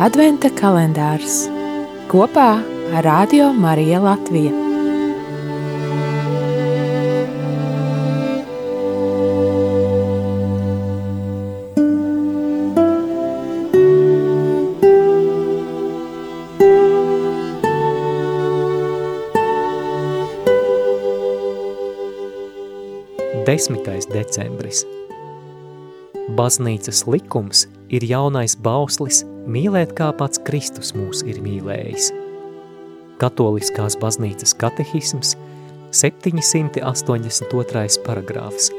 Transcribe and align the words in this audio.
Adventa 0.00 0.48
kalendārs 0.56 1.42
kopā 2.08 2.54
ar 2.96 3.04
Radio 3.04 3.50
Mariju 3.52 3.98
Latviju. 4.00 4.52
Desmitais 23.44 24.08
decembris. 24.08 24.86
Baznīcas 26.40 27.04
likums 27.04 27.66
ir 27.92 28.08
jaunais 28.08 28.56
bauslis 28.56 29.26
mīlēt 29.46 29.92
kā 29.98 30.12
pats 30.16 30.40
Kristus 30.44 30.94
mūs 30.96 31.22
ir 31.28 31.40
mīlējis. 31.44 32.12
Katoliskās 33.20 33.96
baznīcas 34.00 34.54
katehisms 34.56 35.36
782. 35.92 37.98
paragrāfs. 38.06 38.70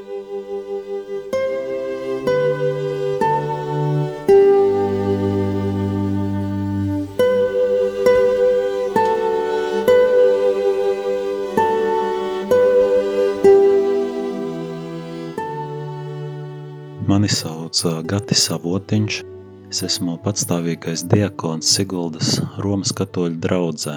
Mani 17.11 17.27
sauc 17.27 17.75
Gatis 18.07 18.45
Avotiņš. 18.55 19.30
Es 19.71 19.79
esmu 19.87 20.17
patstāvīgais 20.19 21.05
diakons 21.07 21.69
Siguldas 21.77 22.33
Romas 22.59 22.91
katoļu 22.91 23.37
draudzē. 23.39 23.93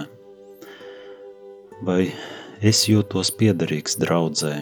Vai 1.83 2.13
es 2.63 2.85
jūtos 2.87 3.33
piederīgs 3.35 3.99
draudzē? 3.99 4.53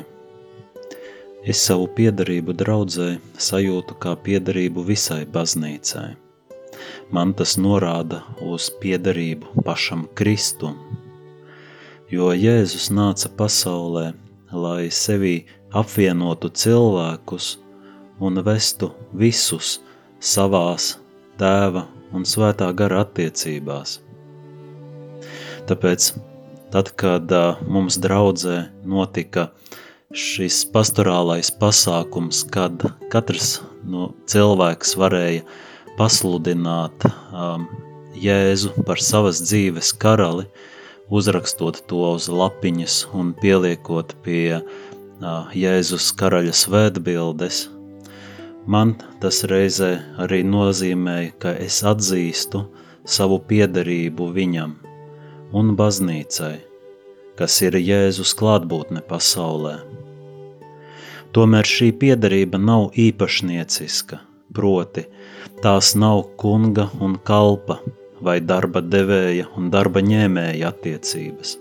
Es 1.45 1.61
savu 1.67 1.91
piederību 1.98 2.56
draudzē 2.56 3.11
sajūtu 3.48 3.98
kā 4.00 4.14
piederību 4.25 4.87
visai 4.89 5.27
baznīcai. 5.37 6.06
Man 7.12 7.37
tas 7.37 7.59
norāda 7.61 8.22
uz 8.48 8.70
piederību 8.81 9.67
pašam 9.67 10.06
Kristum, 10.17 10.81
jo 12.09 12.33
Jēzus 12.33 12.89
nāca 12.89 13.28
pasaulē, 13.37 14.15
lai 14.53 14.89
sevī 14.89 15.42
apvienotu 15.84 16.48
cilvēkus– 16.65 17.53
un 18.22 18.39
vestu 18.47 18.92
visus 19.12 19.81
savās 20.22 21.02
tēva 21.41 21.86
un 22.12 22.27
svētā 22.28 22.69
gara 22.77 23.02
attiecībās. 23.06 23.98
Tāpēc, 25.69 26.12
tad, 26.75 26.91
kad 26.98 27.33
mums 27.70 27.98
draudzē 28.02 28.64
notika 28.88 29.48
šis 30.12 30.64
pastorālais 30.72 31.53
pasākums, 31.60 32.42
kad 32.53 32.84
katrs 33.12 33.60
no 33.88 34.10
cilvēks 34.28 34.97
varēja 35.00 35.47
pasludināt 35.97 37.06
um, 37.08 37.69
Jēzu 38.22 38.84
par 38.86 39.00
savas 39.00 39.41
dzīves 39.41 39.94
karali, 39.97 40.44
uzrakstot 41.12 41.80
to 41.88 42.03
uz 42.12 42.28
lapiņas 42.28 42.98
un 43.16 43.33
pieliekot 43.41 44.12
pie 44.25 44.58
uh, 44.60 45.48
Jēzus 45.56 46.10
karaļa 46.20 46.53
svētbildes, 46.56 47.64
Man 48.67 48.95
tas 49.19 49.43
reizē 49.51 49.91
arī 50.23 50.43
nozīmēja, 50.47 51.33
ka 51.43 51.53
es 51.59 51.81
atzīstu 51.83 52.61
savu 53.03 53.41
piederību 53.49 54.29
viņam 54.37 54.77
un 55.59 55.73
baznīcai, 55.78 56.61
kas 57.34 57.56
ir 57.67 57.75
Jēzus 57.75 58.37
klātbūtne 58.39 59.03
pasaulē. 59.09 59.81
Tomēr 61.34 61.67
šī 61.67 61.89
piederība 61.99 62.61
nav 62.62 62.93
īpašnieciska, 62.95 64.21
proti 64.55 65.09
tās 65.65 65.97
nav 65.99 66.22
kunga 66.39 66.87
un 67.03 67.17
kalpa 67.19 67.81
vai 68.22 68.37
darba 68.39 68.84
devēja 68.84 69.49
un 69.59 69.72
darba 69.75 70.05
ņēmēja 70.06 70.71
attiecības. 70.71 71.56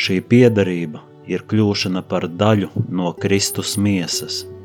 Šī 0.00 0.22
piederība 0.24 1.04
ir 1.28 1.44
kļūšana 1.44 2.00
par 2.08 2.24
daļu 2.24 2.72
no 2.88 3.12
Kristus 3.20 3.76
miesas– 3.76 4.46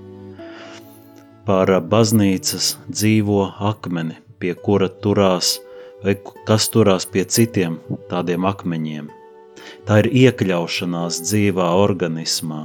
par 1.46 1.70
baznīcas 1.92 2.76
dzīvo 2.90 3.42
akmeni, 3.70 4.18
pie 4.42 4.54
kura 4.68 4.90
turās, 4.90 5.60
vai 6.04 6.16
kas 6.48 6.70
turās 6.74 7.06
pie 7.06 7.26
citiem 7.26 7.78
tādiem 8.10 8.46
akmeņiem. 8.50 9.12
Tā 9.86 10.02
ir 10.04 10.10
iekļaušanās 10.26 11.22
dzīvā 11.26 11.68
organismā, 11.82 12.64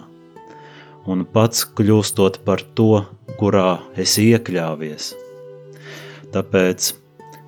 un 1.08 1.24
pats 1.24 1.66
kļūstot 1.76 2.40
par 2.44 2.64
to, 2.76 3.04
kurā 3.40 3.80
esi 4.00 4.30
iekļāvies. 4.32 5.12
Tāpēc 6.34 6.92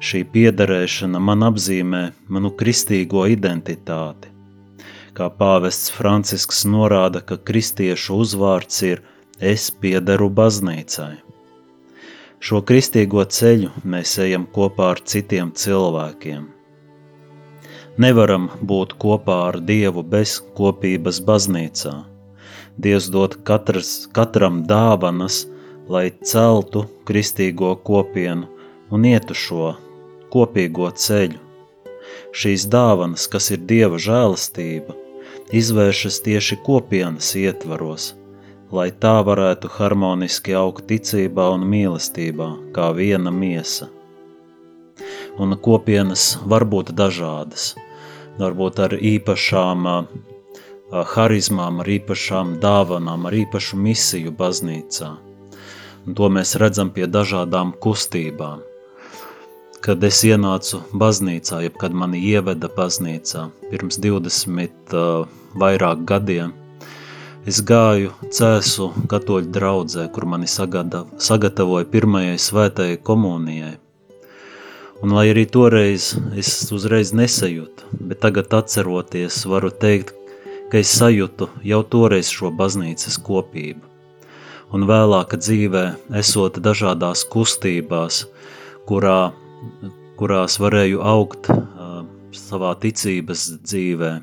šī 0.03 0.23
piederēšana 0.35 1.21
man 1.23 1.47
apzīmē 1.49 2.03
manu 2.33 2.53
kristīgo 2.59 3.25
identitāti. 3.31 4.29
Kā 5.13 5.29
pāvests 5.29 5.93
Francisks 5.93 6.65
norāda, 6.65 7.21
ka 7.21 7.37
kristiešu 7.37 8.17
uzvārds 8.25 8.81
ir 8.89 9.03
es 9.41 9.71
piederu 9.71 10.29
baznīcai. 10.31 11.17
Šo 12.43 12.61
kristīgo 12.67 13.23
ceļu 13.25 13.71
mēs 13.87 14.17
ejam 14.19 14.47
kopā 14.51 14.93
ar 14.95 15.01
citiem 15.07 15.53
cilvēkiem. 15.55 16.49
Nevaram 18.03 18.49
būt 18.61 18.97
kopā 18.99 19.37
ar 19.51 19.61
Dievu 19.61 20.03
bez 20.03 20.41
kopības 20.57 21.21
baznīcā. 21.23 21.93
Dievs 22.83 23.11
dod 23.13 23.37
katras, 23.45 24.09
katram 24.17 24.63
dāvanas, 24.67 25.45
lai 25.89 26.11
celtu 26.25 26.87
kristīgo 27.07 27.75
kopienu 27.85 28.49
un 28.91 29.05
ietu 29.05 29.37
šo 29.37 29.75
kopīgo 30.33 30.89
ceļu. 30.91 31.39
Šīs 32.33 32.67
dāvanas, 32.73 33.29
kas 33.29 33.53
ir 33.53 33.61
Dieva 33.69 34.01
žēlastība, 34.01 34.97
izvēršas 35.53 36.23
tieši 36.25 36.59
kopienas 36.65 37.35
ietvaros– 37.37 38.13
lai 38.73 38.89
tā 39.05 39.19
varētu 39.27 39.69
harmoniski 39.77 40.55
augt 40.57 40.87
ticībā 40.89 41.51
un 41.55 41.67
mīlestībā, 41.69 42.49
kā 42.73 42.89
viena 42.97 43.31
miesa. 43.31 43.91
Un 45.41 45.57
kopienas 45.61 46.37
var 46.49 46.65
būt 46.69 46.93
dažādas, 46.97 47.73
varbūt 48.41 48.81
ar 48.87 48.97
īpašām 48.97 49.89
harizmām, 50.93 51.81
ar 51.81 51.89
īpašām 51.89 52.57
dāvanām, 52.61 53.29
ar 53.29 53.37
īpašu 53.37 53.79
misiju 53.81 54.33
baznīcā. 54.37 55.13
Un 56.07 56.17
to 56.19 56.29
mēs 56.33 56.57
redzam 56.61 56.91
pie 56.93 57.07
dažādām 57.07 57.73
kustībām. 57.81 58.65
Kad 59.83 60.05
es 60.07 60.21
ienācu 60.25 60.83
baznīcā, 60.95 61.63
jeb 61.65 61.79
kad 61.79 61.95
mani 61.95 62.21
ieveda 62.33 62.71
baznīcā 62.71 63.49
pirms 63.71 63.99
20 63.99 64.95
uh, 64.95 65.25
vairāk 65.59 66.05
gadiem, 66.07 66.53
Es 67.43 67.59
gāju 67.67 68.13
cēsu 68.31 68.85
katoļu 69.11 69.49
draudzē, 69.51 70.05
kur 70.15 70.29
mani 70.31 70.47
sagatavoja 70.47 71.89
pirmajai 71.91 72.37
svētajai 72.39 73.01
komunijai. 73.03 73.73
Un 75.03 75.17
lai 75.17 75.25
arī 75.33 75.43
toreiz 75.51 76.13
es 76.39 76.53
uzreiz 76.71 77.11
nesajūtu, 77.19 77.91
bet 77.99 78.23
tagad 78.23 78.55
atceroties, 78.55 79.41
varu 79.51 79.73
teikt, 79.75 80.15
ka 80.71 80.79
es 80.79 80.95
sajūtu 80.95 81.51
jau 81.67 81.83
toreiz 81.83 82.31
šo 82.31 82.55
baznīcas 82.55 83.19
kopību. 83.27 83.83
Un 84.71 84.87
vēlāka 84.87 85.43
dzīvē, 85.43 85.87
esot 86.23 86.63
dažādās 86.63 87.27
kustībās, 87.27 88.23
kurā, 88.87 89.33
kurās 90.15 90.63
varēju 90.63 91.03
augt 91.03 91.51
uh, 91.51 92.05
savā 92.31 92.77
ticības 92.79 93.49
dzīvē. 93.67 94.19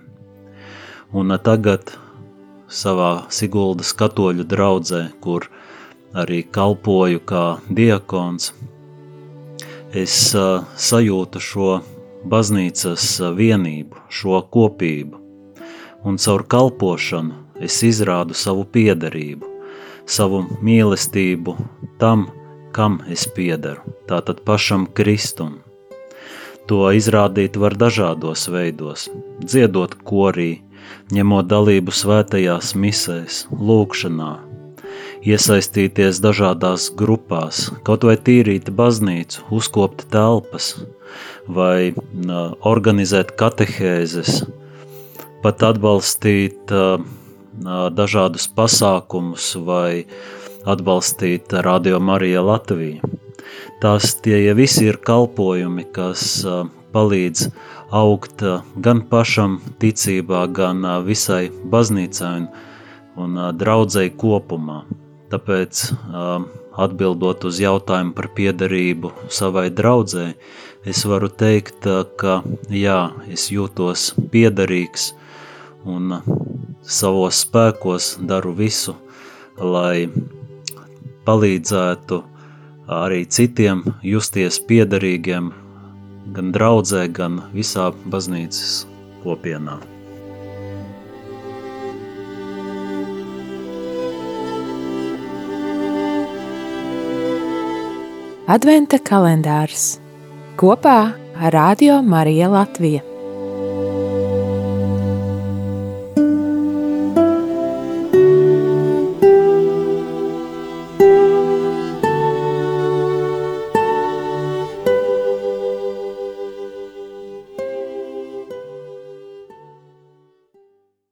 Un 1.19 1.35
uh, 1.35 1.43
tagad 1.43 1.99
savā 2.69 3.25
Siguldas 3.33 3.91
katoļu 3.97 4.45
draudzē, 4.49 5.03
kur 5.21 5.49
arī 6.13 6.43
kalpoju 6.43 7.21
kā 7.25 7.43
diakons, 7.69 8.53
es 9.93 10.15
uh, 10.37 10.65
sajūtu 10.77 11.41
šo 11.41 11.69
baznīcas 12.29 13.05
vienību, 13.35 14.05
šo 14.09 14.41
kopību, 14.53 15.19
un 16.05 16.17
caur 16.21 16.45
kalpošanu 16.47 17.45
es 17.59 17.81
izrādu 17.83 18.37
savu 18.37 18.65
piederību, 18.65 19.47
savu 20.05 20.45
mīlestību 20.65 21.55
tam, 21.99 22.29
kam 22.75 22.99
es 23.09 23.25
piederu, 23.35 23.97
tātad 24.07 24.43
pašam 24.45 24.87
Kristum. 24.95 25.59
To 26.69 26.85
izrādīt 26.93 27.57
var 27.57 27.73
dažādos 27.73 28.45
veidos, 28.53 29.07
dziedot 29.41 29.95
korī, 30.05 30.59
ņemot 31.15 31.47
dalību 31.49 31.93
svētajās 31.95 32.75
misēs, 32.77 33.45
lūkšanā, 33.51 34.31
iesaistīties 35.25 36.21
dažādās 36.23 36.89
grupās, 36.95 37.67
kaut 37.87 38.05
vai 38.07 38.15
tīrīt 38.15 38.71
baznīcu, 38.75 39.43
uzkopt 39.51 40.07
telpas 40.13 40.73
vai 41.49 41.91
organizēt 42.69 43.33
katehēzes, 43.39 44.43
pat 45.43 45.63
atbalstīt 45.65 46.71
dažādus 47.95 48.47
pasākumus 48.55 49.51
vai 49.67 50.05
atbalstīt 50.69 51.53
Radio 51.65 51.99
Marija 51.99 52.43
Latviju. 52.45 53.17
Tās 53.79 54.13
tie 54.23 54.43
ja 54.43 54.53
visi 54.55 54.85
ir 54.87 54.99
kalpojumi, 55.03 55.85
kas 55.95 56.45
palīdz 56.93 57.49
augt 57.95 58.43
gan 58.85 59.03
pašam 59.11 59.59
ticībā, 59.81 60.45
gan 60.53 60.85
visai 61.05 61.49
baznīcai 61.49 62.33
un, 62.37 62.47
un 63.23 63.37
draudzēji 63.59 64.15
kopumā. 64.19 64.83
Tāpēc, 65.29 65.83
atbildot 66.79 67.45
uz 67.45 67.59
jautājumu 67.61 68.15
par 68.17 68.29
piederību 68.37 69.11
savai 69.29 69.67
draudzēji, 69.73 70.37
es 70.89 71.03
varu 71.05 71.29
teikt, 71.29 71.85
ka 72.17 72.39
jā, 72.73 72.99
es 73.29 73.49
jūtos 73.53 74.13
piederīgs 74.33 75.11
un 75.85 76.17
savos 76.81 77.43
spēkos 77.45 78.15
daru 78.25 78.55
visu, 78.57 78.95
lai 79.59 80.09
palīdzētu 81.27 82.23
arī 82.89 83.25
citiem 83.29 83.83
justies 84.01 84.57
piederīgiem 84.69 85.51
gan 86.35 86.51
draudzē, 86.55 87.07
gan 87.13 87.41
visā 87.53 87.89
baznīcas 88.11 88.83
kopienā. 89.23 89.79
Adventa 98.49 98.97
kalendārs 99.05 99.99
kopā 100.57 100.97
ar 101.37 101.53
Radio 101.53 102.01
Mariju 102.01 102.49
Latviju. 102.55 103.08